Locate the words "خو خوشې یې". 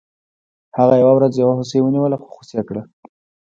2.21-2.63